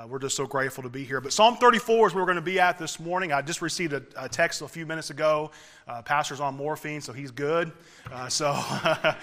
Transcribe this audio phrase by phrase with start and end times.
[0.00, 1.20] Uh, we're just so grateful to be here.
[1.20, 3.32] But Psalm 34 is where we're going to be at this morning.
[3.32, 5.50] I just received a, a text a few minutes ago.
[5.86, 7.70] Uh, pastor's on morphine, so he's good.
[8.10, 8.58] Uh, so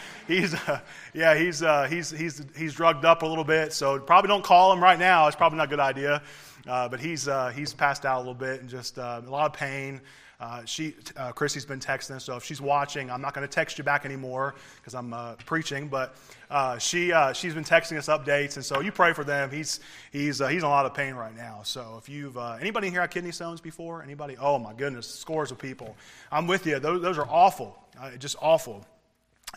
[0.28, 0.80] he's, uh,
[1.16, 3.74] yeah, he's, uh, he's, he's, he's drugged up a little bit.
[3.74, 5.26] So probably don't call him right now.
[5.26, 6.22] It's probably not a good idea.
[6.68, 10.00] Uh, but he's, he's passed out a little bit and just a lot of pain.
[10.40, 13.52] Uh, she, uh, Chrissy's been texting, us, so if she's watching, I'm not going to
[13.52, 15.88] text you back anymore because I'm uh, preaching.
[15.88, 16.16] But
[16.52, 19.50] uh, she, uh, she's been texting us updates, and so you pray for them.
[19.50, 19.80] He's,
[20.12, 21.62] he's, he's in a lot of pain right now.
[21.64, 24.04] So if you've anybody here had kidney stones before?
[24.04, 24.38] Anybody?
[24.40, 25.96] Oh my goodness, scores of people.
[26.32, 26.78] I'm with you.
[26.78, 27.76] Those, those are awful,
[28.20, 28.86] just awful.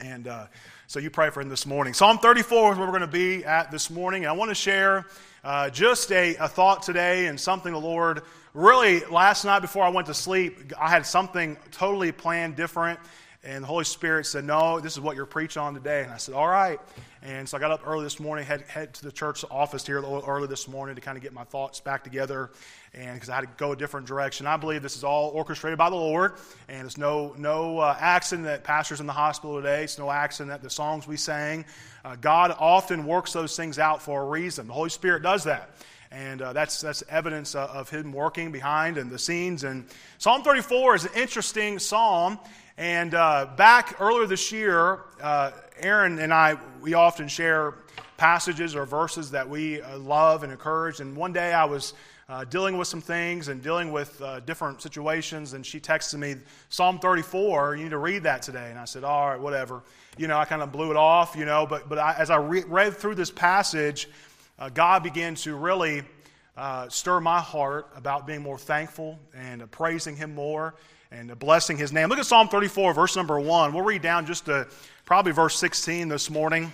[0.01, 0.31] And
[0.87, 1.93] so you pray for him this morning.
[1.93, 4.23] Psalm 34 is where we're going to be at this morning.
[4.23, 5.05] And I want to share
[5.73, 8.23] just a, a thought today and something the Lord
[8.55, 12.99] really, last night before I went to sleep, I had something totally planned different.
[13.43, 16.03] And the Holy Spirit said, No, this is what you're preaching on today.
[16.03, 16.79] And I said, All right.
[17.23, 20.03] And so I got up early this morning, head, head to the church office here
[20.03, 22.51] early this morning to kind of get my thoughts back together.
[22.93, 24.47] And because I had to go a different direction.
[24.47, 26.35] I believe this is all orchestrated by the Lord.
[26.69, 29.85] And it's no, no uh, accident that pastor's in the hospital today.
[29.85, 31.65] It's no accident that the songs we sang.
[32.05, 34.67] Uh, God often works those things out for a reason.
[34.67, 35.71] The Holy Spirit does that.
[36.13, 39.63] And uh, that's, that's evidence uh, of him working behind and the scenes.
[39.63, 39.87] And
[40.19, 42.39] Psalm 34 is an interesting psalm.
[42.77, 47.75] And uh, back earlier this year, uh, Aaron and I, we often share
[48.17, 51.01] passages or verses that we uh, love and encourage.
[51.01, 51.95] And one day I was
[52.29, 55.53] uh, dealing with some things and dealing with uh, different situations.
[55.53, 56.37] And she texted me,
[56.69, 58.71] Psalm 34, you need to read that today.
[58.71, 59.83] And I said, all right, whatever.
[60.17, 61.67] You know, I kind of blew it off, you know.
[61.67, 64.09] But, but I, as I re- read through this passage,
[64.61, 66.03] uh, God began to really
[66.57, 70.75] uh, stir my heart about being more thankful and praising Him more
[71.11, 72.11] and blessing His name.
[72.11, 73.73] Look at Psalm 34, verse number 1.
[73.73, 74.69] We'll read down just to
[75.07, 76.71] probably verse 16 this morning.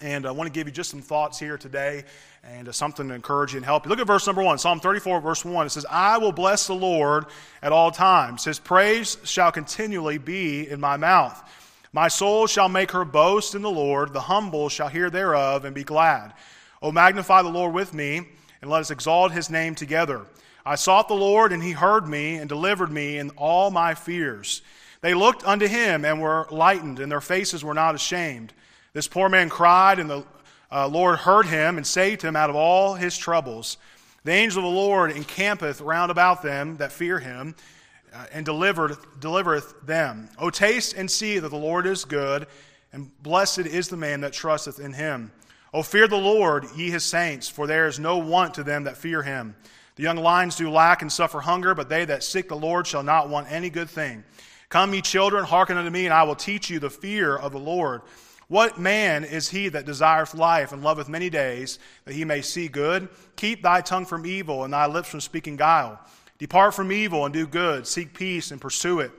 [0.00, 2.04] And I want to give you just some thoughts here today
[2.44, 3.90] and uh, something to encourage you and help you.
[3.90, 5.66] Look at verse number 1, Psalm 34, verse 1.
[5.66, 7.26] It says, I will bless the Lord
[7.62, 8.44] at all times.
[8.44, 11.42] His praise shall continually be in my mouth.
[11.92, 14.12] My soul shall make her boast in the Lord.
[14.12, 16.32] The humble shall hear thereof and be glad.
[16.82, 18.26] O magnify the Lord with me,
[18.60, 20.26] and let us exalt his name together.
[20.66, 24.62] I sought the Lord, and he heard me, and delivered me in all my fears.
[25.00, 28.52] They looked unto him, and were lightened, and their faces were not ashamed.
[28.92, 30.24] This poor man cried, and the
[30.70, 33.78] uh, Lord heard him, and saved him out of all his troubles.
[34.24, 37.54] The angel of the Lord encampeth round about them that fear him,
[38.12, 40.28] uh, and delivered, delivereth them.
[40.38, 42.46] O taste and see that the Lord is good,
[42.92, 45.32] and blessed is the man that trusteth in him.
[45.72, 48.98] O fear the Lord, ye his saints, for there is no want to them that
[48.98, 49.56] fear him.
[49.96, 53.02] The young lions do lack and suffer hunger, but they that seek the Lord shall
[53.02, 54.24] not want any good thing.
[54.68, 57.58] Come, ye children, hearken unto me, and I will teach you the fear of the
[57.58, 58.02] Lord.
[58.48, 62.68] What man is he that desireth life and loveth many days, that he may see
[62.68, 63.08] good?
[63.36, 65.98] Keep thy tongue from evil, and thy lips from speaking guile.
[66.38, 67.86] Depart from evil and do good.
[67.86, 69.12] Seek peace and pursue it.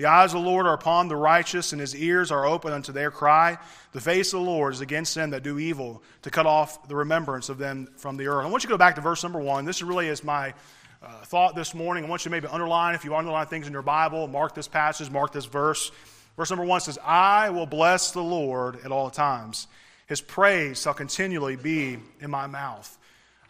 [0.00, 2.90] The eyes of the Lord are upon the righteous, and his ears are open unto
[2.90, 3.58] their cry.
[3.92, 6.96] The face of the Lord is against them that do evil, to cut off the
[6.96, 8.46] remembrance of them from the earth.
[8.46, 9.66] I want you to go back to verse number one.
[9.66, 10.54] This really is my
[11.02, 12.06] uh, thought this morning.
[12.06, 14.68] I want you to maybe underline, if you underline things in your Bible, mark this
[14.68, 15.92] passage, mark this verse.
[16.34, 19.66] Verse number one says, I will bless the Lord at all times.
[20.06, 22.96] His praise shall continually be in my mouth.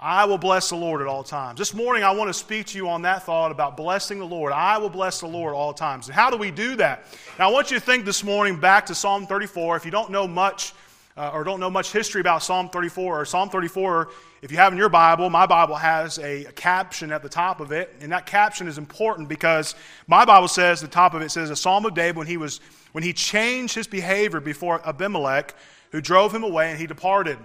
[0.02, 1.58] I will bless the Lord at all times.
[1.58, 4.50] This morning, I want to speak to you on that thought about blessing the Lord.
[4.50, 6.06] I will bless the Lord at all times.
[6.06, 7.04] And how do we do that?
[7.38, 9.76] Now, I want you to think this morning back to Psalm 34.
[9.76, 10.72] If you don't know much
[11.18, 14.08] uh, or don't know much history about Psalm 34, or Psalm 34,
[14.40, 17.60] if you have in your Bible, my Bible has a, a caption at the top
[17.60, 17.94] of it.
[18.00, 19.74] And that caption is important because
[20.06, 22.62] my Bible says, the top of it says, a Psalm of David when he, was,
[22.92, 25.54] when he changed his behavior before Abimelech,
[25.92, 27.36] who drove him away and he departed.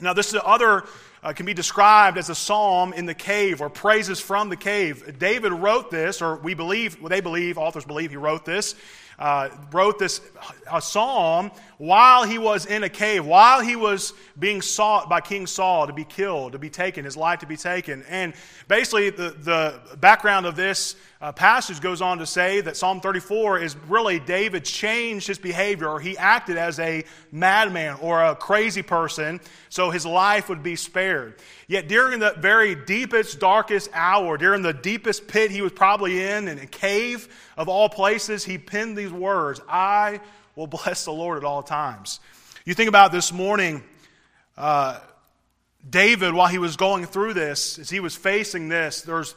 [0.00, 0.84] Now, this is the other
[1.22, 5.18] uh, can be described as a psalm in the cave or praises from the cave.
[5.18, 8.74] David wrote this, or we believe, well, they believe, authors believe he wrote this,
[9.18, 10.20] uh, wrote this
[10.70, 15.46] a psalm while he was in a cave, while he was being sought by King
[15.46, 18.04] Saul to be killed, to be taken, his life to be taken.
[18.08, 18.34] And
[18.68, 23.58] basically, the, the background of this uh, passage goes on to say that Psalm 34
[23.58, 27.02] is really David changed his behavior, or he acted as a
[27.32, 31.34] madman or a crazy person, so his life would be spared.
[31.66, 36.46] Yet during the very deepest, darkest hour, during the deepest pit he was probably in,
[36.46, 37.26] in a cave
[37.56, 40.20] of all places, he penned these words I
[40.54, 42.20] will bless the Lord at all times.
[42.64, 43.82] You think about this morning.
[44.56, 45.00] Uh,
[45.90, 49.34] David, while he was going through this, as he was facing this, there's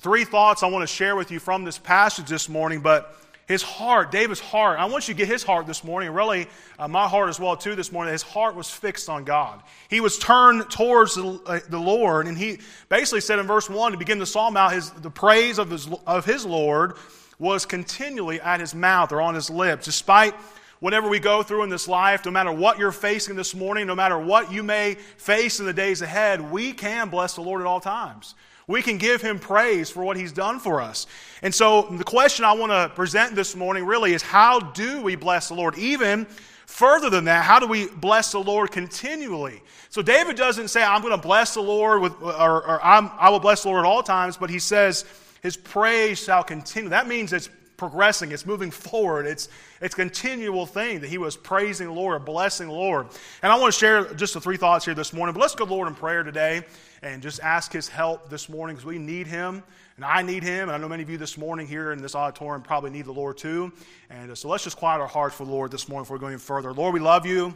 [0.00, 3.14] Three thoughts I want to share with you from this passage this morning, but
[3.46, 6.46] his heart, David's heart, I want you to get his heart this morning, really
[6.78, 8.12] uh, my heart as well too this morning.
[8.12, 9.62] His heart was fixed on God.
[9.90, 13.92] He was turned towards the, uh, the Lord, and he basically said in verse 1
[13.92, 16.94] to begin the psalm out, his, the praise of his, of his Lord
[17.38, 20.32] was continually at his mouth or on his lips, despite
[20.78, 23.94] whatever we go through in this life, no matter what you're facing this morning, no
[23.94, 27.66] matter what you may face in the days ahead, we can bless the Lord at
[27.66, 28.34] all times.
[28.70, 31.08] We can give him praise for what he's done for us.
[31.42, 35.16] And so the question I want to present this morning really is how do we
[35.16, 35.76] bless the Lord?
[35.76, 36.24] Even
[36.66, 39.60] further than that, how do we bless the Lord continually?
[39.88, 43.40] So David doesn't say, I'm going to bless the Lord with, or, or i will
[43.40, 45.04] bless the Lord at all times, but he says,
[45.42, 46.90] his praise shall continue.
[46.90, 49.48] That means it's progressing, it's moving forward, it's,
[49.80, 53.08] it's a continual thing that he was praising the Lord, blessing the Lord.
[53.42, 55.64] And I want to share just the three thoughts here this morning, but let's go
[55.64, 56.62] to the Lord in prayer today
[57.02, 59.62] and just ask his help this morning because we need him.
[59.96, 60.68] And I need him.
[60.68, 63.12] And I know many of you this morning here in this auditorium probably need the
[63.12, 63.72] Lord too.
[64.08, 66.20] And uh, so let's just quiet our hearts for the Lord this morning before we
[66.20, 66.72] go any further.
[66.72, 67.54] Lord, we love you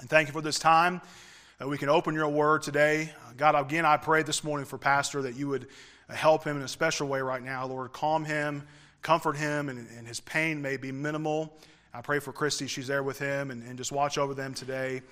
[0.00, 1.00] and thank you for this time
[1.58, 3.12] that we can open your word today.
[3.26, 5.68] Uh, God, again, I pray this morning for Pastor that you would
[6.08, 7.66] uh, help him in a special way right now.
[7.66, 8.64] Lord, calm him
[9.02, 11.58] comfort him, and, and his pain may be minimal.
[11.92, 15.02] I pray for Christy, she's there with him, and, and just watch over them today.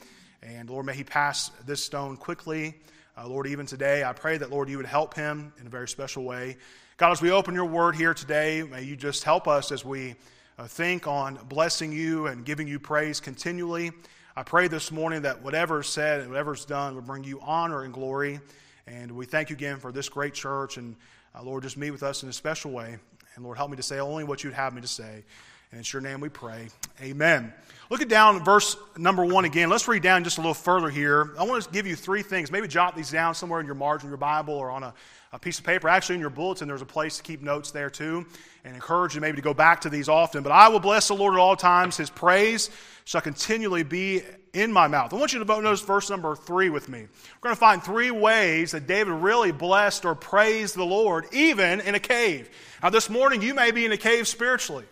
[0.42, 2.76] And Lord, may he pass this stone quickly.
[3.20, 5.86] Uh, Lord, even today, I pray that, Lord, you would help him in a very
[5.86, 6.56] special way.
[6.96, 10.14] God, as we open your word here today, may you just help us as we
[10.58, 13.92] uh, think on blessing you and giving you praise continually.
[14.36, 17.92] I pray this morning that whatever's said and whatever's done would bring you honor and
[17.92, 18.40] glory.
[18.86, 20.78] And we thank you again for this great church.
[20.78, 20.96] And
[21.34, 22.96] uh, Lord, just meet with us in a special way.
[23.34, 25.24] And Lord, help me to say only what you'd have me to say.
[25.72, 26.68] And it's your name we pray.
[27.00, 27.52] Amen.
[27.90, 29.68] Look at down verse number one again.
[29.68, 31.32] Let's read down just a little further here.
[31.38, 32.50] I want to give you three things.
[32.50, 34.92] Maybe jot these down somewhere in your margin your Bible or on a,
[35.32, 35.88] a piece of paper.
[35.88, 38.26] Actually, in your bulletin, there's a place to keep notes there too.
[38.64, 40.42] And encourage you maybe to go back to these often.
[40.42, 41.96] But I will bless the Lord at all times.
[41.96, 42.68] His praise
[43.04, 44.22] shall continually be
[44.52, 45.14] in my mouth.
[45.14, 47.00] I want you to notice verse number three with me.
[47.00, 51.80] We're going to find three ways that David really blessed or praised the Lord, even
[51.80, 52.50] in a cave.
[52.82, 54.84] Now, this morning, you may be in a cave spiritually.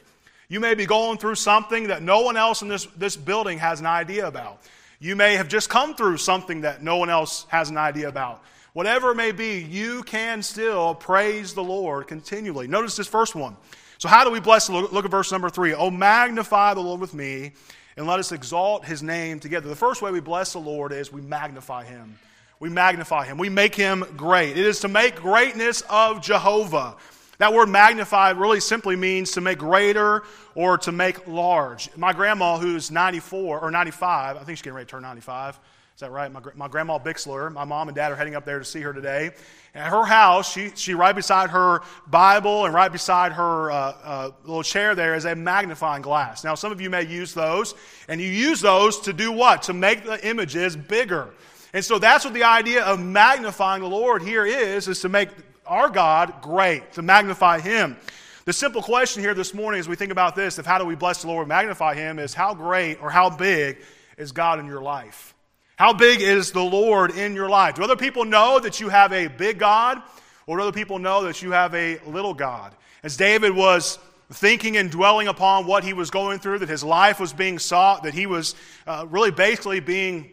[0.49, 3.81] You may be going through something that no one else in this, this building has
[3.81, 4.63] an idea about.
[4.99, 8.43] You may have just come through something that no one else has an idea about.
[8.73, 12.67] Whatever it may be, you can still praise the Lord continually.
[12.67, 13.57] Notice this first one.
[13.99, 14.93] So, how do we bless the Lord?
[14.93, 15.75] Look at verse number three.
[15.75, 17.53] Oh, magnify the Lord with me,
[17.97, 19.69] and let us exalt his name together.
[19.69, 22.19] The first way we bless the Lord is we magnify him.
[22.61, 23.39] We magnify him.
[23.39, 24.57] We make him great.
[24.57, 26.97] It is to make greatness of Jehovah.
[27.39, 30.25] That word magnify really simply means to make greater
[30.57, 31.89] or to make large.
[31.97, 35.59] My grandma, who's 94 or 95, I think she's getting ready to turn 95.
[35.99, 36.31] Is that right?
[36.31, 38.93] My, my grandma Bixler, my mom and dad are heading up there to see her
[38.93, 39.31] today.
[39.75, 44.31] At her house, she, she right beside her Bible and right beside her uh, uh,
[44.45, 46.43] little chair there is a magnifying glass.
[46.43, 47.75] Now, some of you may use those,
[48.09, 49.63] and you use those to do what?
[49.63, 51.35] To make the images bigger.
[51.73, 55.29] And so that's what the idea of magnifying the Lord here is, is to make
[55.69, 57.97] our God great, to magnify Him.
[58.45, 60.95] The simple question here this morning, as we think about this, of how do we
[60.95, 63.79] bless the Lord and magnify Him, is how great or how big
[64.17, 65.35] is God in your life?
[65.77, 67.77] How big is the Lord in your life?
[67.77, 70.03] Do other people know that you have a big God,
[70.47, 72.75] or do other people know that you have a little God?
[73.03, 73.99] As David was
[74.33, 78.03] thinking and dwelling upon what he was going through, that his life was being sought,
[78.03, 78.55] that he was
[78.87, 80.31] uh, really basically being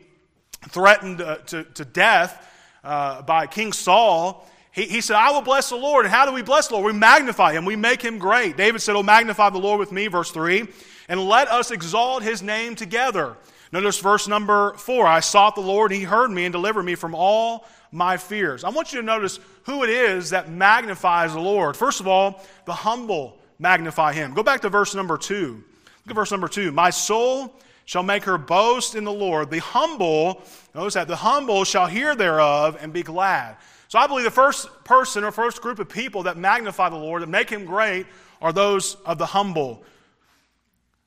[0.69, 2.51] threatened uh, to, to death
[2.83, 6.05] uh, by King Saul, he, he said, I will bless the Lord.
[6.05, 6.93] And how do we bless the Lord?
[6.93, 8.57] We magnify him, we make him great.
[8.57, 10.67] David said, Oh, magnify the Lord with me, verse 3,
[11.07, 13.37] and let us exalt his name together.
[13.71, 16.95] Notice verse number 4 I sought the Lord, and he heard me and delivered me
[16.95, 18.65] from all my fears.
[18.65, 21.77] I want you to notice who it is that magnifies the Lord.
[21.77, 24.33] First of all, the humble magnify him.
[24.33, 25.53] Go back to verse number 2.
[25.55, 26.71] Look at verse number 2.
[26.71, 27.55] My soul
[27.85, 29.49] shall make her boast in the Lord.
[29.49, 33.57] The humble, notice that, the humble shall hear thereof and be glad.
[33.87, 37.21] So I believe the first person or first group of people that magnify the Lord,
[37.21, 38.07] that make him great,
[38.41, 39.83] are those of the humble.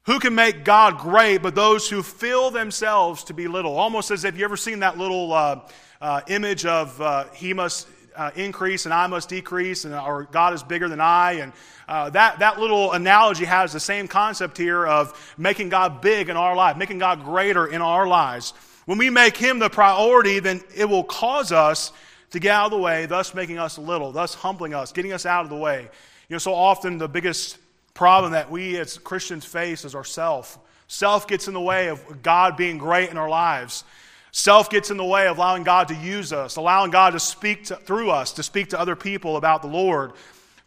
[0.04, 3.76] Who can make God great but those who feel themselves to be little?
[3.76, 5.60] Almost as if you ever seen that little uh,
[6.00, 10.52] uh, image of uh, he must uh, increase and I must decrease, and or God
[10.52, 11.34] is bigger than I.
[11.34, 11.52] And
[11.88, 16.36] uh, that, that little analogy has the same concept here of making God big in
[16.36, 18.52] our life, making God greater in our lives.
[18.86, 21.92] When we make Him the priority, then it will cause us
[22.30, 25.24] to get out of the way, thus making us little, thus humbling us, getting us
[25.24, 25.82] out of the way.
[26.28, 27.56] You know, so often the biggest
[27.94, 30.58] problem that we as Christians face is ourself.
[30.88, 33.84] Self gets in the way of God being great in our lives.
[34.30, 37.64] Self gets in the way of allowing God to use us, allowing God to speak
[37.64, 40.12] to, through us, to speak to other people about the Lord.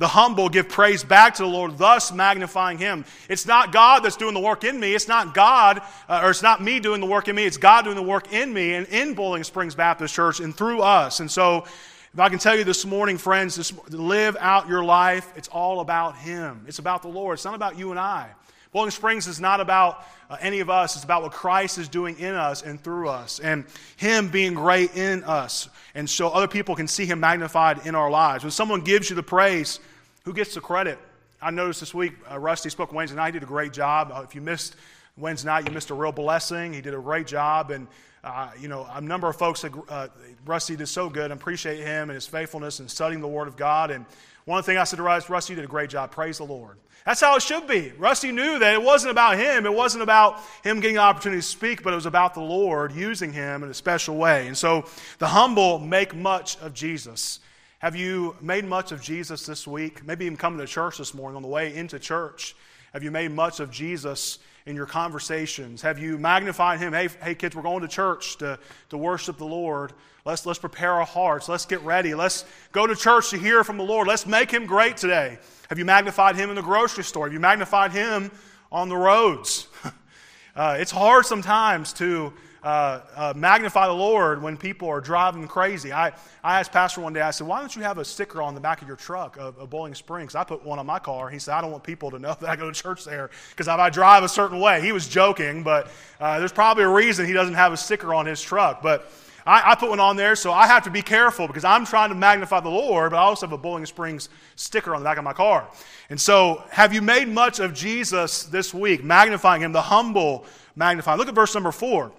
[0.01, 3.05] The humble give praise back to the Lord, thus magnifying Him.
[3.29, 4.95] It's not God that's doing the work in me.
[4.95, 7.45] It's not God, uh, or it's not me doing the work in me.
[7.45, 10.81] It's God doing the work in me and in Boiling Springs Baptist Church and through
[10.81, 11.19] us.
[11.19, 11.65] And so,
[12.13, 15.81] if I can tell you this morning, friends, this, live out your life, it's all
[15.81, 16.65] about Him.
[16.67, 17.35] It's about the Lord.
[17.35, 18.31] It's not about you and I.
[18.71, 20.95] Boiling Springs is not about uh, any of us.
[20.95, 23.65] It's about what Christ is doing in us and through us, and
[23.97, 25.67] Him being great in us.
[25.93, 28.45] And so other people can see Him magnified in our lives.
[28.45, 29.81] When someone gives you the praise,
[30.23, 30.99] who gets the credit?
[31.41, 33.33] I noticed this week, uh, Rusty spoke Wednesday night.
[33.33, 34.11] He did a great job.
[34.13, 34.75] Uh, if you missed
[35.17, 36.71] Wednesday night, you missed a real blessing.
[36.71, 37.71] He did a great job.
[37.71, 37.87] And,
[38.23, 40.07] uh, you know, a number of folks said uh,
[40.45, 41.31] Rusty did so good.
[41.31, 43.91] I appreciate him and his faithfulness in studying the Word of God.
[43.91, 44.05] And
[44.51, 46.11] one thing I said to Rusty, Rusty did a great job.
[46.11, 46.77] Praise the Lord.
[47.05, 47.93] That's how it should be.
[47.97, 49.65] Rusty knew that it wasn't about him.
[49.65, 52.91] It wasn't about him getting the opportunity to speak, but it was about the Lord
[52.91, 54.47] using him in a special way.
[54.47, 54.85] And so
[55.17, 57.39] the humble make much of Jesus.
[57.79, 60.05] Have you made much of Jesus this week?
[60.05, 62.55] Maybe even coming to church this morning on the way into church.
[62.93, 65.81] Have you made much of Jesus in your conversations?
[65.81, 66.93] Have you magnified him?
[66.93, 69.93] Hey, hey kids, we're going to church to, to worship the Lord.
[70.23, 71.49] Let's, let's prepare our hearts.
[71.49, 72.13] Let's get ready.
[72.13, 74.07] Let's go to church to hear from the Lord.
[74.07, 75.39] Let's make him great today.
[75.69, 77.25] Have you magnified him in the grocery store?
[77.25, 78.29] Have you magnified him
[78.71, 79.67] on the roads?
[80.55, 85.91] uh, it's hard sometimes to uh, uh, magnify the Lord when people are driving crazy.
[85.91, 86.09] I,
[86.43, 88.61] I asked Pastor one day, I said, Why don't you have a sticker on the
[88.61, 90.35] back of your truck of, of Boiling Springs?
[90.35, 91.29] I put one on my car.
[91.29, 93.67] He said, I don't want people to know that I go to church there because
[93.67, 94.81] if I drive a certain way.
[94.81, 95.89] He was joking, but
[96.19, 98.81] uh, there's probably a reason he doesn't have a sticker on his truck.
[98.81, 99.11] But
[99.45, 102.09] I, I, put one on there, so I have to be careful because I'm trying
[102.09, 105.17] to magnify the Lord, but I also have a Boiling Springs sticker on the back
[105.17, 105.67] of my car.
[106.09, 111.17] And so, have you made much of Jesus this week, magnifying him, the humble magnifying?
[111.17, 112.11] Look at verse number four.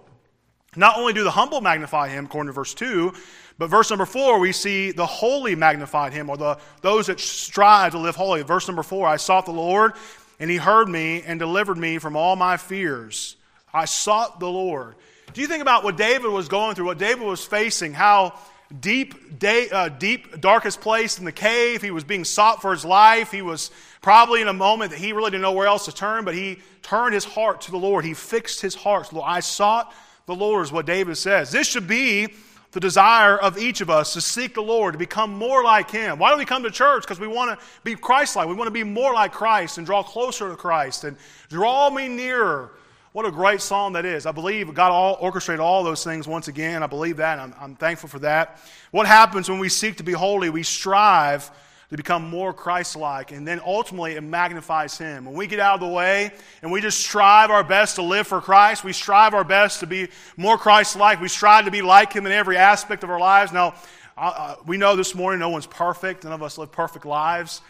[0.75, 3.13] Not only do the humble magnify him, according to verse 2,
[3.59, 7.93] but verse number 4, we see the holy magnified him, or the, those that strive
[7.93, 8.43] to live holy.
[8.43, 9.93] Verse number 4, I sought the Lord,
[10.41, 13.37] and he heard me and delivered me from all my fears.
[13.73, 14.95] I sought the Lord.
[15.35, 18.35] Do you think about what David was going through, what David was facing, how
[18.81, 22.85] deep, day, uh, deep, darkest place in the cave, he was being sought for his
[22.85, 23.31] life.
[23.31, 26.25] He was probably in a moment that he really didn't know where else to turn,
[26.25, 28.05] but he turned his heart to the Lord.
[28.05, 29.13] He fixed his heart.
[29.13, 29.93] Lord, I sought
[30.27, 31.51] the Lord, is what David says.
[31.51, 32.29] This should be
[32.73, 36.19] the desire of each of us to seek the Lord, to become more like Him.
[36.19, 37.03] Why do we come to church?
[37.03, 38.49] Because we want to be Christ like.
[38.49, 41.17] We want to be more like Christ and draw closer to Christ and
[41.51, 42.73] draw me nearer.
[43.13, 44.25] What a great song that is.
[44.25, 46.83] I believe God all orchestrated all those things once again.
[46.83, 47.39] I believe that.
[47.39, 48.59] I'm, I'm thankful for that.
[48.91, 50.49] What happens when we seek to be holy?
[50.49, 51.51] We strive
[51.93, 53.33] to become more Christ like.
[53.33, 55.27] And then ultimately, it magnifies Him.
[55.27, 56.33] When we get out of the way
[56.63, 59.87] and we just strive our best to live for Christ, we strive our best to
[59.87, 60.09] be
[60.39, 63.53] more Christ like, we strive to be like Him in every aspect of our lives.
[63.53, 63.75] Now,
[64.17, 67.61] uh, we know this morning no one's perfect, none of us live perfect lives.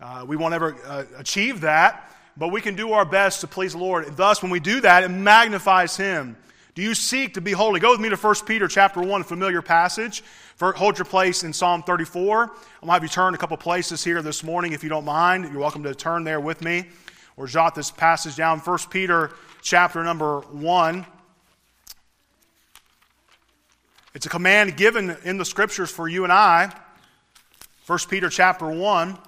[0.00, 3.72] Uh, we won't ever uh, achieve that, but we can do our best to please
[3.72, 4.06] the Lord.
[4.06, 6.36] And thus, when we do that, it magnifies Him.
[6.74, 7.80] Do you seek to be holy?
[7.80, 10.24] Go with me to 1 Peter chapter 1, a familiar passage.
[10.58, 12.44] Hold your place in Psalm 34.
[12.44, 15.04] I'm going to have you turn a couple places here this morning if you don't
[15.04, 15.44] mind.
[15.52, 16.86] You're welcome to turn there with me
[17.36, 18.58] or jot this passage down.
[18.58, 21.04] 1 Peter chapter number 1.
[24.14, 26.74] It's a command given in the scriptures for you and I.
[27.86, 29.18] 1 Peter chapter 1.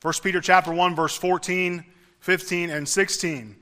[0.00, 1.84] First Peter chapter 1 verse 14,
[2.20, 3.56] 15 and 16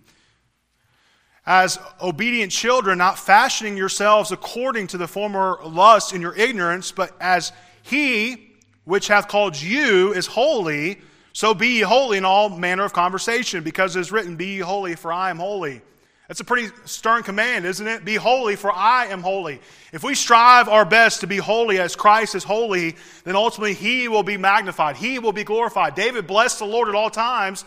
[1.46, 7.12] as obedient children, not fashioning yourselves according to the former lust in your ignorance, but
[7.20, 7.52] as
[7.82, 8.52] he
[8.84, 11.00] which hath called you is holy,
[11.32, 14.58] so be ye holy in all manner of conversation, because it is written, Be ye
[14.58, 15.82] holy, for I am holy.
[16.28, 18.04] That's a pretty stern command, isn't it?
[18.04, 19.61] Be holy, for I am holy.
[19.92, 24.09] If we strive our best to be holy as Christ is holy, then ultimately He
[24.09, 24.97] will be magnified.
[24.97, 25.95] He will be glorified.
[25.95, 27.64] David blessed the Lord at all times,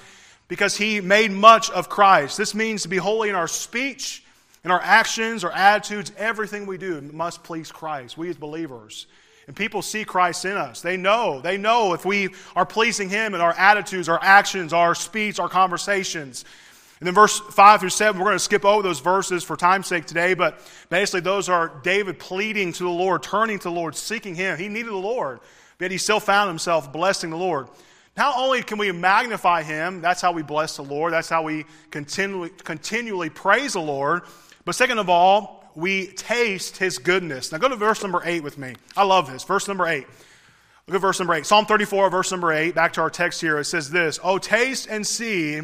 [0.50, 2.38] because he made much of Christ.
[2.38, 4.24] This means to be holy in our speech,
[4.66, 9.08] in our actions, our attitudes, everything we do must please Christ, we as believers.
[9.48, 10.82] And people see Christ in us.
[10.82, 11.39] They know.
[11.39, 15.50] They know if we are pleasing Him in our attitudes, our actions, our speech, our
[15.50, 16.46] conversations.
[17.00, 19.88] And then verse 5 through 7, we're going to skip over those verses for time's
[19.88, 23.96] sake today, but basically those are David pleading to the Lord, turning to the Lord,
[23.96, 24.58] seeking Him.
[24.58, 25.39] He needed the Lord,
[25.77, 27.70] but he still found himself blessing the Lord.
[28.18, 31.65] Not only can we magnify him, that's how we bless the Lord, that's how we
[31.89, 34.24] continually, continually praise the Lord,
[34.65, 37.51] but second of all, we taste his goodness.
[37.51, 38.75] Now go to verse number 8 with me.
[38.98, 39.44] I love this.
[39.44, 40.06] Verse number 8.
[40.88, 41.46] Look at verse number 8.
[41.46, 42.75] Psalm 34, verse number 8.
[42.75, 43.58] Back to our text here.
[43.60, 45.62] It says this Oh, taste and see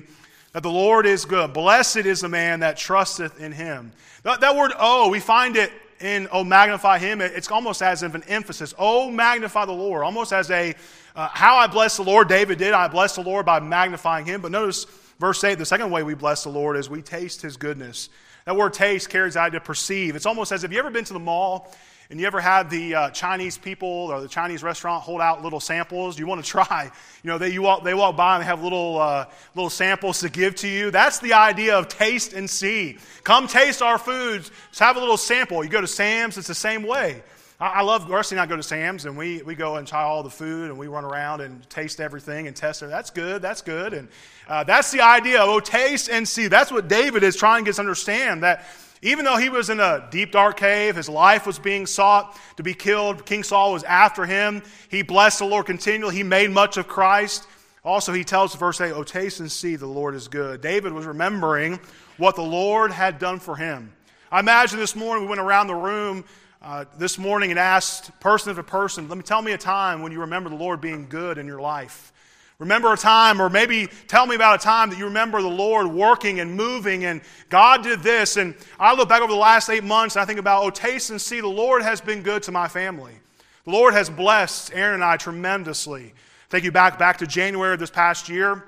[0.55, 1.51] that the Lord is good.
[1.51, 3.91] Blessed is the man that trusteth in him.
[4.23, 5.69] That, that word oh, we find it
[5.99, 8.73] in Oh Magnify Him, it's almost as if an emphasis.
[8.79, 10.05] Oh, magnify the Lord.
[10.05, 10.73] Almost as a,
[11.13, 12.29] uh, how I bless the Lord.
[12.29, 12.71] David did.
[12.71, 14.39] I bless the Lord by magnifying Him.
[14.39, 14.85] But notice
[15.19, 18.07] verse 8, the second way we bless the Lord is we taste His goodness.
[18.45, 20.15] That word taste carries out to perceive.
[20.15, 21.69] It's almost as if you ever been to the mall
[22.09, 25.59] and you ever had the uh, Chinese people or the Chinese restaurant hold out little
[25.59, 26.19] samples?
[26.19, 26.91] You want to try.
[27.23, 30.19] You know, they, you walk, they walk by and they have little, uh, little samples
[30.19, 30.91] to give to you.
[30.91, 32.99] That's the idea of taste and see.
[33.23, 34.51] Come taste our foods.
[34.69, 35.63] Just have a little sample.
[35.63, 37.23] You go to Sam's, it's the same way.
[37.59, 40.03] I, I love, Rusty and I go to Sam's and we, we go and try
[40.03, 42.87] all the food and we run around and taste everything and test it.
[42.87, 43.93] That's good, that's good.
[43.93, 44.09] And
[44.47, 46.47] uh, that's the idea of, oh, taste and see.
[46.47, 48.65] That's what David is trying to get us to understand that
[49.01, 52.63] even though he was in a deep, dark cave, his life was being sought to
[52.63, 53.25] be killed.
[53.25, 54.63] King Saul was after him.
[54.89, 56.15] He blessed the Lord continually.
[56.15, 57.47] He made much of Christ.
[57.83, 60.61] Also, he tells verse 8, Oh, taste and see the Lord is good.
[60.61, 61.79] David was remembering
[62.17, 63.93] what the Lord had done for him.
[64.31, 66.25] I imagine this morning we went around the room
[66.61, 70.11] uh, this morning and asked person to person, let me tell me a time when
[70.11, 72.11] you remember the Lord being good in your life.
[72.57, 75.87] Remember a time, or maybe tell me about a time that you remember the Lord
[75.87, 78.37] working and moving, and God did this.
[78.37, 81.09] And I look back over the last eight months, and I think about, oh, taste
[81.09, 83.13] and see, the Lord has been good to my family.
[83.65, 86.13] The Lord has blessed Aaron and I tremendously.
[86.49, 88.63] Take you back back to January of this past year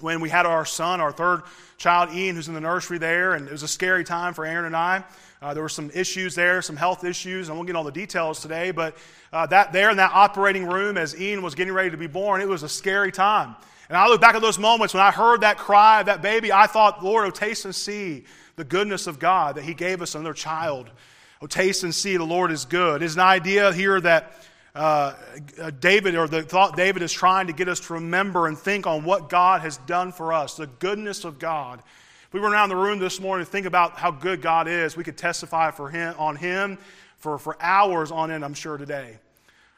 [0.00, 1.42] when we had our son, our third
[1.76, 4.64] child, Ian, who's in the nursery there, and it was a scary time for Aaron
[4.64, 5.04] and I.
[5.42, 7.50] Uh, there were some issues there, some health issues.
[7.50, 8.96] I won't get all the details today, but
[9.32, 12.40] uh, that there in that operating room as Ian was getting ready to be born,
[12.40, 13.56] it was a scary time.
[13.88, 16.52] And I look back at those moments when I heard that cry of that baby,
[16.52, 18.22] I thought, Lord, oh, taste and see
[18.54, 20.88] the goodness of God that He gave us another child.
[21.40, 23.02] Oh, taste and see the Lord is good.
[23.02, 24.34] Is an idea here that
[24.76, 25.14] uh,
[25.80, 29.02] David, or the thought David is trying to get us to remember and think on
[29.02, 31.82] what God has done for us, the goodness of God
[32.32, 35.04] we went around the room this morning to think about how good God is, we
[35.04, 36.78] could testify for him, on Him
[37.18, 39.18] for, for hours on end, I'm sure, today.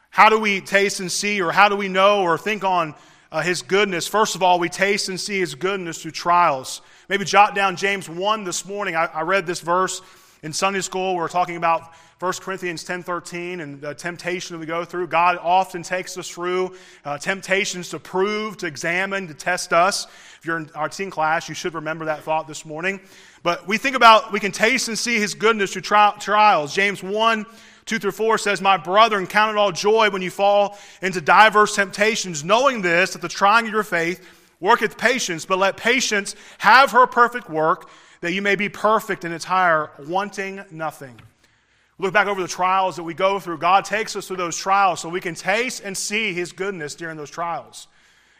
[0.09, 2.95] How do we taste and see, or how do we know or think on
[3.29, 4.07] uh, His goodness?
[4.07, 6.81] First of all, we taste and see His goodness through trials.
[7.09, 8.95] Maybe jot down James 1 this morning.
[8.95, 10.01] I, I read this verse
[10.41, 11.15] in Sunday school.
[11.15, 15.05] We we're talking about 1 Corinthians 10.13 and the temptation that we go through.
[15.05, 16.73] God often takes us through
[17.03, 20.05] uh, temptations to prove, to examine, to test us.
[20.39, 23.01] If you're in our teen class, you should remember that thought this morning.
[23.43, 26.73] But we think about, we can taste and see his goodness through tri- trials.
[26.73, 27.45] James 1,
[27.83, 31.75] 2 through 4 says, My brethren, count it all joy when you fall into diverse
[31.75, 34.25] temptations, knowing this, that the trying of your faith
[34.61, 37.89] worketh patience, but let patience have her perfect work,
[38.21, 41.19] that you may be perfect and entire, wanting nothing.
[41.97, 43.59] Look back over the trials that we go through.
[43.59, 47.15] God takes us through those trials so we can taste and see His goodness during
[47.15, 47.87] those trials.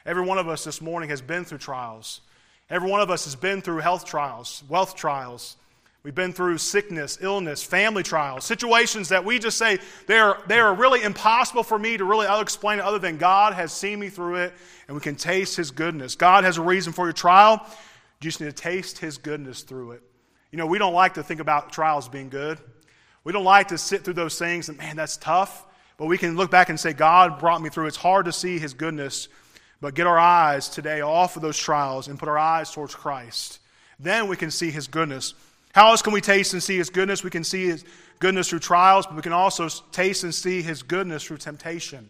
[0.05, 2.21] Every one of us this morning has been through trials.
[2.69, 5.55] Every one of us has been through health trials, wealth trials.
[6.03, 10.59] We've been through sickness, illness, family trials, situations that we just say they are, they
[10.59, 14.35] are really impossible for me to really explain other than God has seen me through
[14.35, 14.53] it
[14.87, 16.15] and we can taste His goodness.
[16.15, 17.65] God has a reason for your trial.
[18.21, 20.03] You just need to taste His goodness through it.
[20.51, 22.59] You know, we don't like to think about trials being good.
[23.25, 25.65] We don't like to sit through those things and, man, that's tough.
[25.97, 27.87] But we can look back and say, God brought me through.
[27.87, 29.27] It's hard to see His goodness,
[29.81, 33.59] but get our eyes today off of those trials and put our eyes towards Christ.
[33.99, 35.33] Then we can see His goodness.
[35.73, 37.23] How else can we taste and see His goodness?
[37.23, 37.85] We can see His
[38.19, 42.09] goodness through trials, but we can also taste and see His goodness through temptation.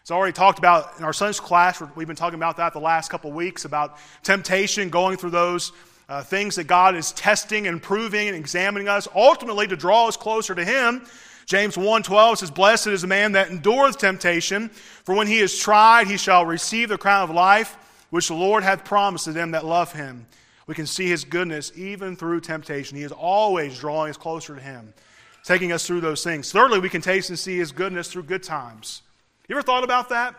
[0.00, 1.82] It's already talked about in our Sunday class.
[1.94, 5.72] We've been talking about that the last couple of weeks about temptation, going through those
[6.08, 10.16] uh, things that God is testing and proving and examining us, ultimately to draw us
[10.16, 11.06] closer to Him.
[11.46, 14.68] James 1:12 says, "Blessed is the man that endureth temptation,
[15.04, 17.76] for when he is tried, he shall receive the crown of life,
[18.10, 20.26] which the Lord hath promised to them that love him."
[20.66, 22.98] We can see his goodness even through temptation.
[22.98, 24.92] He is always drawing us closer to him,
[25.42, 26.52] taking us through those things.
[26.52, 29.00] Thirdly, we can taste and see his goodness through good times.
[29.48, 30.34] You ever thought about that?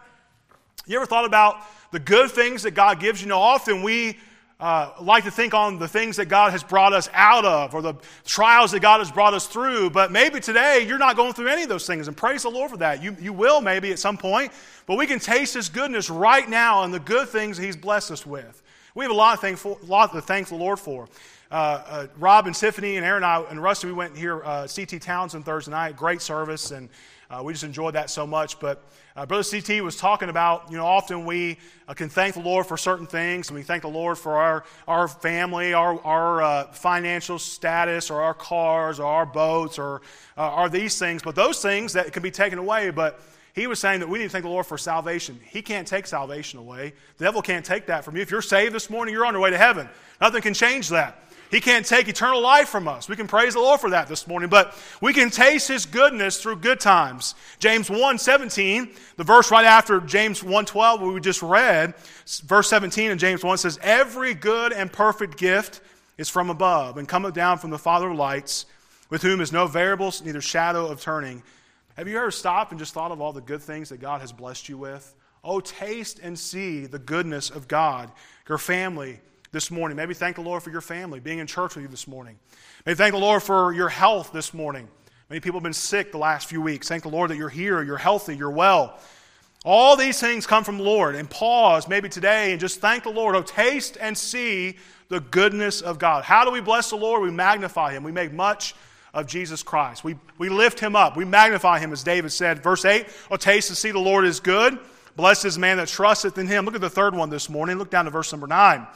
[0.86, 1.58] You ever thought about
[1.91, 3.19] the good things that God gives?
[3.19, 4.19] You know, often we
[4.60, 7.82] uh, like to think on the things that God has brought us out of or
[7.82, 7.93] the
[8.26, 9.89] trials that God has brought us through.
[9.91, 12.72] But maybe today you're not going through any of those things, and praise the Lord
[12.72, 13.02] for that.
[13.02, 14.52] You, you will maybe at some point,
[14.86, 18.26] but we can taste His goodness right now and the good things He's blessed us
[18.26, 18.62] with.
[18.95, 21.08] We have a lot, of thankful, lot to thank the Lord for.
[21.52, 24.67] Uh, uh, Rob and Tiffany and Aaron and I and Rusty, we went here, uh,
[24.67, 25.95] CT Townsend Thursday night.
[25.95, 26.89] Great service, and
[27.29, 28.59] uh, we just enjoyed that so much.
[28.59, 28.83] But
[29.15, 32.65] uh, Brother CT was talking about, you know, often we uh, can thank the Lord
[32.65, 36.63] for certain things, and we thank the Lord for our, our family, our, our uh,
[36.71, 40.01] financial status, or our cars, or our boats, or
[40.37, 41.21] uh, are these things.
[41.21, 43.21] But those things that can be taken away, but
[43.53, 45.39] he was saying that we need to thank the Lord for salvation.
[45.45, 46.93] He can't take salvation away.
[47.17, 48.21] The devil can't take that from you.
[48.21, 49.89] If you're saved this morning, you're on your way to heaven.
[50.21, 51.23] Nothing can change that.
[51.49, 53.09] He can't take eternal life from us.
[53.09, 56.41] We can praise the Lord for that this morning, but we can taste His goodness
[56.41, 57.33] through good times.
[57.57, 61.95] James 1 17, the verse right after James 1 12, we just read,
[62.43, 65.81] verse 17 in James 1 says, Every good and perfect gift
[66.19, 68.67] is from above and cometh down from the Father of lights,
[69.09, 71.41] with whom is no variables, neither shadow of turning.
[71.97, 74.31] Have you ever stopped and just thought of all the good things that God has
[74.31, 75.15] blessed you with?
[75.43, 78.12] Oh, taste and see the goodness of God.
[78.47, 79.19] Your family
[79.51, 79.95] this morning.
[79.95, 82.38] Maybe thank the Lord for your family being in church with you this morning.
[82.85, 84.88] Maybe thank the Lord for your health this morning.
[85.29, 86.88] Many people have been sick the last few weeks.
[86.88, 88.99] Thank the Lord that you're here, you're healthy, you're well.
[89.65, 91.15] All these things come from the Lord.
[91.15, 93.35] And pause maybe today and just thank the Lord.
[93.35, 94.77] Oh, taste and see
[95.09, 96.23] the goodness of God.
[96.23, 97.21] How do we bless the Lord?
[97.21, 98.03] We magnify Him.
[98.03, 98.75] We make much
[99.13, 100.03] of Jesus Christ.
[100.03, 101.17] We, we lift Him up.
[101.17, 102.63] We magnify Him, as David said.
[102.63, 104.77] Verse 8 Oh, taste and see the Lord is good.
[105.15, 106.65] Blessed is man that trusteth in Him.
[106.65, 107.77] Look at the third one this morning.
[107.77, 108.88] Look down to verse number 9.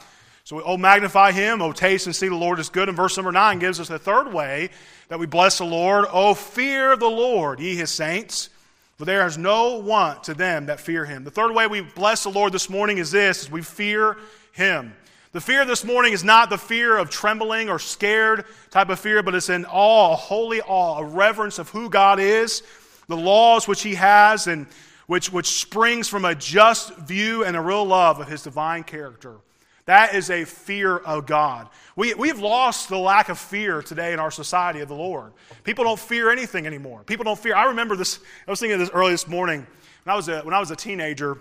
[0.44, 1.62] So, we, oh, magnify him.
[1.62, 2.88] Oh, taste and see the Lord is good.
[2.88, 4.68] And verse number 9 gives us the third way
[5.08, 6.04] that we bless the Lord.
[6.12, 8.50] Oh, fear the Lord, ye his saints,
[8.98, 11.24] for there is no want to them that fear him.
[11.24, 14.18] The third way we bless the Lord this morning is this, is we fear
[14.52, 14.92] him.
[15.32, 19.22] The fear this morning is not the fear of trembling or scared type of fear,
[19.22, 22.62] but it's an awe, a holy awe, a reverence of who God is,
[23.08, 24.66] the laws which he has, and
[25.06, 29.36] which, which springs from a just view and a real love of his divine character.
[29.86, 31.68] That is a fear of God.
[31.94, 35.32] We, we've lost the lack of fear today in our society of the Lord.
[35.62, 37.02] People don't fear anything anymore.
[37.04, 37.54] People don't fear.
[37.54, 39.66] I remember this, I was thinking of this early this morning.
[40.04, 41.38] When I was a, when I was a teenager,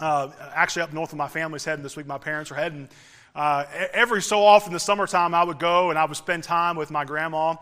[0.00, 2.88] uh, actually up north of my family's heading this week, my parents are heading.
[3.34, 6.76] Uh, every so often in the summertime, I would go and I would spend time
[6.76, 7.54] with my grandma.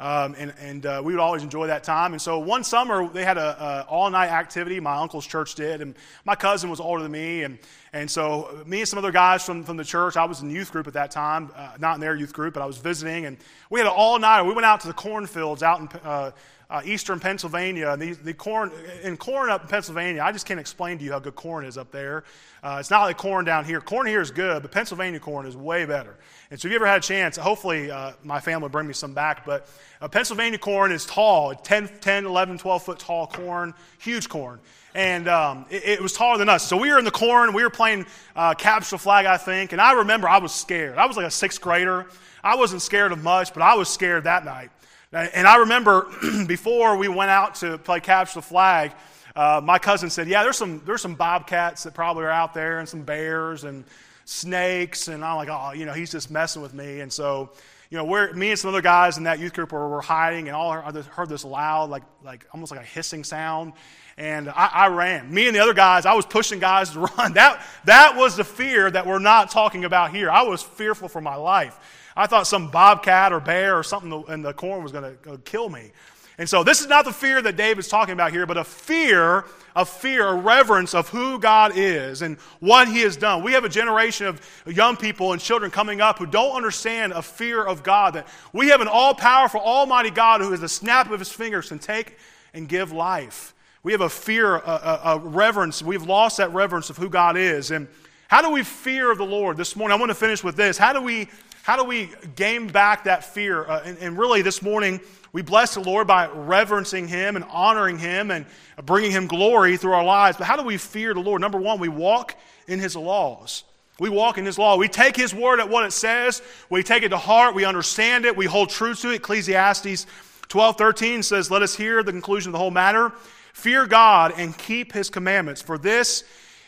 [0.00, 2.12] Um, and, and uh, we would always enjoy that time.
[2.12, 4.78] And so one summer they had a, all night activity.
[4.78, 7.58] My uncle's church did, and my cousin was older than me, and
[7.92, 10.16] and so me and some other guys from, from the church.
[10.16, 12.62] I was in youth group at that time, uh, not in their youth group, but
[12.62, 13.38] I was visiting, and
[13.70, 14.42] we had an all night.
[14.42, 16.32] We went out to the cornfields out in.
[16.70, 18.70] Uh, eastern Pennsylvania, and the, the corn
[19.02, 20.22] in corn up in Pennsylvania.
[20.22, 22.24] I just can't explain to you how good corn is up there.
[22.62, 23.80] Uh, it's not like corn down here.
[23.80, 26.18] Corn here is good, but Pennsylvania corn is way better.
[26.50, 28.92] And so, if you ever had a chance, hopefully uh, my family will bring me
[28.92, 29.46] some back.
[29.46, 29.66] But
[30.02, 34.60] uh, Pennsylvania corn is tall 10, 10, 11, 12 foot tall corn, huge corn.
[34.94, 36.66] And um, it, it, was taller than us.
[36.66, 37.54] So we were in the corn.
[37.54, 38.04] We were playing
[38.36, 39.72] uh, capture flag, I think.
[39.72, 40.98] And I remember I was scared.
[40.98, 42.06] I was like a sixth grader.
[42.42, 44.70] I wasn't scared of much, but I was scared that night.
[45.10, 46.06] And I remember
[46.46, 48.92] before we went out to play Capture the Flag,
[49.34, 52.78] uh, my cousin said, Yeah, there's some, there's some bobcats that probably are out there,
[52.78, 53.84] and some bears and
[54.26, 55.08] snakes.
[55.08, 57.00] And I'm like, Oh, you know, he's just messing with me.
[57.00, 57.50] And so,
[57.88, 60.48] you know, we're, me and some other guys in that youth group were, were hiding,
[60.48, 63.72] and all heard this loud, like, like almost like a hissing sound.
[64.18, 65.32] And I, I ran.
[65.32, 67.32] Me and the other guys, I was pushing guys to run.
[67.32, 70.30] That, that was the fear that we're not talking about here.
[70.30, 71.78] I was fearful for my life.
[72.18, 75.68] I thought some bobcat or bear or something in the corn was going to kill
[75.68, 75.92] me.
[76.36, 79.44] And so this is not the fear that David's talking about here, but a fear,
[79.74, 83.42] a fear, a reverence of who God is and what he has done.
[83.42, 87.22] We have a generation of young people and children coming up who don't understand a
[87.22, 91.18] fear of God, that we have an all-powerful, almighty God who is the snap of
[91.20, 92.18] his fingers can take
[92.52, 93.54] and give life.
[93.82, 95.82] We have a fear, a, a, a reverence.
[95.82, 97.70] We've lost that reverence of who God is.
[97.70, 97.88] And
[98.28, 99.56] how do we fear the Lord?
[99.56, 100.76] This morning, I want to finish with this.
[100.76, 101.28] How do we
[101.62, 103.64] how do we gain back that fear?
[103.64, 105.00] Uh, and, and, really, this morning,
[105.32, 108.44] we bless the Lord by reverencing Him and honoring Him and
[108.84, 110.36] bringing Him glory through our lives.
[110.36, 111.40] But how do we fear the Lord?
[111.40, 113.64] Number one, we walk in His laws.
[113.98, 114.76] We walk in His law.
[114.76, 116.42] We take His word at what it says.
[116.68, 117.54] We take it to heart.
[117.54, 118.36] We understand it.
[118.36, 119.16] We hold true to it.
[119.16, 120.06] Ecclesiastes
[120.48, 123.12] 12 13 says, Let us hear the conclusion of the whole matter.
[123.54, 126.24] Fear God and keep His commandments, for this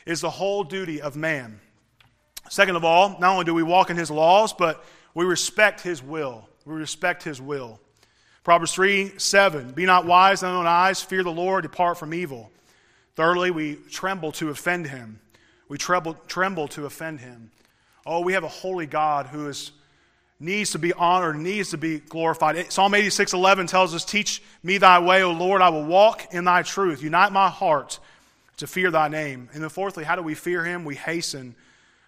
[0.07, 1.61] is the whole duty of man.
[2.49, 4.85] Second of all, not only do we walk in his laws, but
[5.15, 6.49] we respect his will.
[6.65, 7.81] We respect his will.
[8.43, 9.73] Proverbs 3 7.
[9.73, 12.51] Be not wise in thine own eyes, fear the Lord, depart from evil.
[13.17, 15.21] Thirdly, we tremble to offend him.
[15.69, 17.51] We tremble, tremble to offend him.
[18.07, 19.73] Oh, we have a holy God who is,
[20.39, 22.73] needs to be honored, needs to be glorified.
[22.73, 26.45] Psalm 86 11 tells us, Teach me thy way, O Lord, I will walk in
[26.45, 27.03] thy truth.
[27.03, 28.01] Unite my heart
[28.61, 29.49] to fear thy name.
[29.53, 30.85] And then, fourthly, how do we fear him?
[30.85, 31.55] We hasten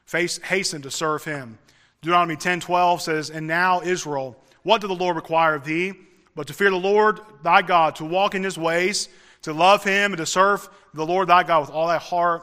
[0.04, 1.58] face, hasten to serve him.
[2.02, 5.94] Deuteronomy 10:12 says, "And now Israel, what did the Lord require of thee?
[6.34, 9.08] But to fear the Lord thy God, to walk in his ways,
[9.42, 12.42] to love him, and to serve the Lord thy God with all thy heart,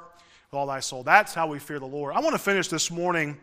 [0.52, 2.16] with all thy soul." That's how we fear the Lord.
[2.16, 3.38] I want to finish this morning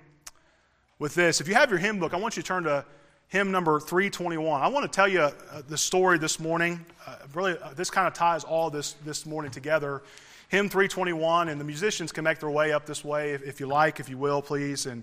[0.98, 1.40] with this.
[1.40, 2.84] If you have your hymn book, I want you to turn to
[3.28, 4.60] hymn number 321.
[4.60, 5.32] I want to tell you uh,
[5.68, 6.84] the story this morning.
[7.06, 10.02] Uh, really, uh, this kind of ties all this this morning together
[10.48, 13.66] hymn 321, and the musicians can make their way up this way if, if you
[13.66, 14.86] like, if you will, please.
[14.86, 15.02] And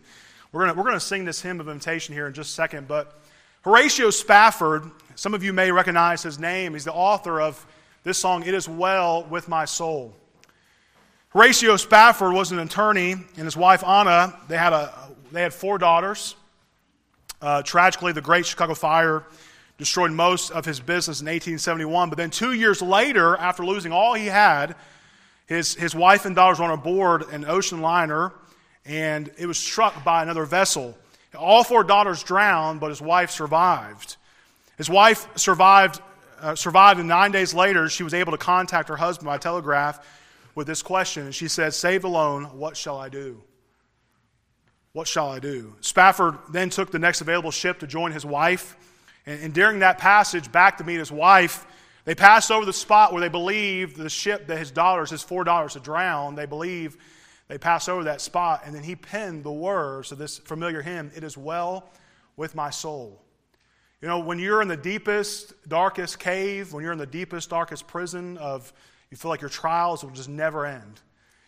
[0.51, 3.19] We're going we're to sing this hymn of invitation here in just a second, but
[3.63, 4.83] Horatio Spafford,
[5.15, 6.73] some of you may recognize his name.
[6.73, 7.65] He's the author of
[8.03, 10.13] this song, It Is Well With My Soul.
[11.29, 14.93] Horatio Spafford was an attorney, and his wife Anna, they had, a,
[15.31, 16.35] they had four daughters.
[17.41, 19.23] Uh, tragically, the Great Chicago Fire
[19.77, 22.09] destroyed most of his business in 1871.
[22.09, 24.75] But then, two years later, after losing all he had,
[25.53, 28.33] his, his wife and daughters were on board, an ocean liner,
[28.85, 30.97] and it was struck by another vessel.
[31.37, 34.17] All four daughters drowned, but his wife survived.
[34.77, 36.01] His wife survived,
[36.41, 40.05] uh, survived, and nine days later, she was able to contact her husband by telegraph
[40.55, 41.25] with this question.
[41.25, 43.41] And she said, Saved alone, what shall I do?
[44.93, 45.75] What shall I do?
[45.81, 48.75] Spafford then took the next available ship to join his wife.
[49.25, 51.65] And, and during that passage back to meet his wife,
[52.05, 55.43] they passed over the spot where they believe the ship that his daughters, his four
[55.43, 56.37] daughters, had drowned.
[56.37, 56.97] They believe
[57.47, 61.11] they passed over that spot, and then he penned the words of this familiar hymn
[61.15, 61.89] It is well
[62.35, 63.21] with my soul.
[64.01, 67.87] You know, when you're in the deepest, darkest cave, when you're in the deepest, darkest
[67.87, 68.73] prison of,
[69.09, 70.99] you feel like your trials will just never end.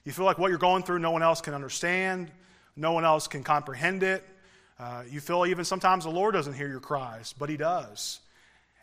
[0.06, 2.32] You feel like what you're going through, no one else can understand,
[2.78, 4.24] no one else can comprehend it.
[4.80, 8.20] Uh, you feel even sometimes the Lord doesn't hear your cries, but He does.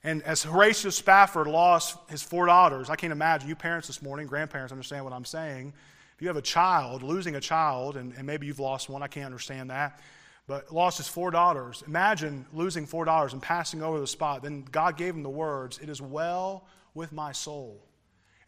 [0.05, 4.27] And as Horatio Spafford lost his four daughters, I can't imagine, you parents this morning,
[4.27, 5.73] grandparents understand what I'm saying
[6.17, 9.07] If you have a child, losing a child, and, and maybe you've lost one, I
[9.07, 10.01] can't understand that,
[10.49, 11.85] but lost his four daughters.
[11.87, 14.43] Imagine losing four daughters and passing over the spot.
[14.43, 17.81] Then God gave him the words, It is well with my soul.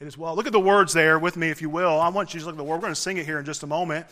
[0.01, 0.35] It is well.
[0.35, 2.01] Look at the words there with me, if you will.
[2.01, 2.77] I want you to look at the word.
[2.77, 4.07] We're going to sing it here in just a moment.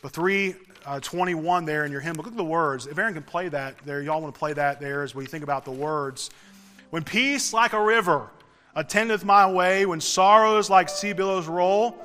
[0.00, 2.16] But 321 uh, there in your hymn.
[2.16, 2.86] Look at the words.
[2.86, 5.44] If Aaron can play that there, y'all want to play that there as we think
[5.44, 6.30] about the words.
[6.90, 8.28] When peace like a river
[8.74, 11.96] attendeth my way, when sorrows like sea billows roll,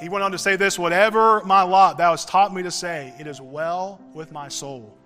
[0.00, 3.14] he went on to say this Whatever my lot thou hast taught me to say,
[3.18, 4.96] it is well with my soul.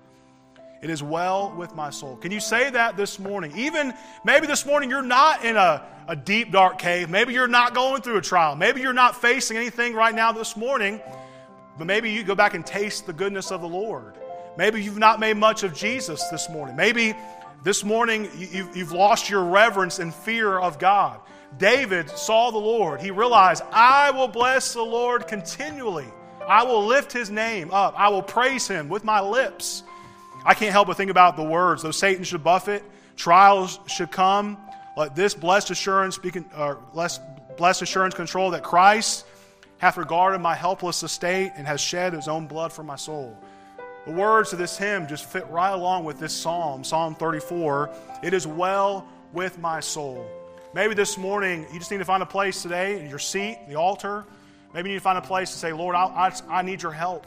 [0.83, 2.17] It is well with my soul.
[2.17, 3.53] Can you say that this morning?
[3.55, 3.93] Even
[4.25, 7.11] maybe this morning you're not in a, a deep, dark cave.
[7.11, 8.57] Maybe you're not going through a trial.
[8.57, 11.01] Maybe you're not facing anything right now this morning.
[11.77, 14.15] But maybe you go back and taste the goodness of the Lord.
[14.57, 16.77] Maybe you've not made much of Jesus this morning.
[16.77, 17.15] Maybe
[17.63, 21.21] this morning you, you've lost your reverence and fear of God.
[21.59, 23.01] David saw the Lord.
[23.01, 26.07] He realized, I will bless the Lord continually.
[26.47, 27.95] I will lift his name up.
[27.99, 29.83] I will praise him with my lips.
[30.45, 31.83] I can't help but think about the words.
[31.83, 32.83] Though Satan should buffet,
[33.17, 34.57] trials should come.
[34.97, 39.27] Let this blessed assurance be, uh, blessed assurance control that Christ
[39.79, 43.37] hath regarded my helpless estate and has shed his own blood for my soul.
[44.07, 47.91] The words of this hymn just fit right along with this psalm, Psalm 34.
[48.23, 50.27] It is well with my soul.
[50.73, 53.75] Maybe this morning you just need to find a place today, in your seat, the
[53.75, 54.25] altar.
[54.73, 56.93] Maybe you need to find a place to say, Lord, I, I, I need your
[56.93, 57.27] help.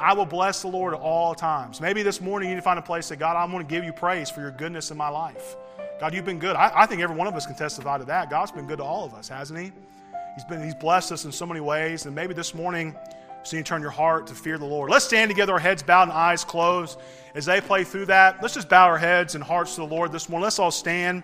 [0.00, 1.80] I will bless the Lord at all times.
[1.80, 3.84] Maybe this morning you need to find a place that, God, I want to give
[3.84, 5.56] you praise for your goodness in my life.
[6.00, 6.56] God, you've been good.
[6.56, 8.30] I, I think every one of us can testify to that.
[8.30, 9.72] God's been good to all of us, hasn't He?
[10.34, 12.06] He's, been, he's blessed us in so many ways.
[12.06, 12.96] And maybe this morning,
[13.48, 14.90] so you turn your heart to fear the Lord.
[14.90, 16.98] Let's stand together, our heads bowed and eyes closed.
[17.34, 20.12] As they play through that, let's just bow our heads and hearts to the Lord
[20.12, 20.44] this morning.
[20.44, 21.22] Let's all stand.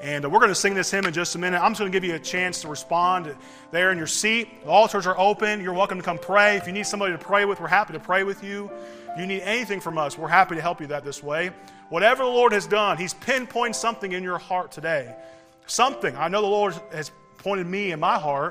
[0.00, 1.60] And uh, we're going to sing this hymn in just a minute.
[1.60, 3.34] I'm just going to give you a chance to respond
[3.70, 4.64] there in your seat.
[4.64, 5.60] The altars are open.
[5.60, 6.56] You're welcome to come pray.
[6.56, 8.70] If you need somebody to pray with, we're happy to pray with you.
[9.12, 11.50] If you need anything from us, we're happy to help you that this way.
[11.90, 15.14] Whatever the Lord has done, He's pinpointed something in your heart today.
[15.66, 16.16] Something.
[16.16, 18.46] I know the Lord has pointed me in my heart